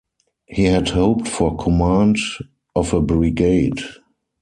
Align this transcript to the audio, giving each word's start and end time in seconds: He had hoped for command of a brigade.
He 0.47 0.63
had 0.63 0.89
hoped 0.89 1.27
for 1.27 1.55
command 1.55 2.17
of 2.75 2.91
a 2.91 3.01
brigade. 3.01 3.83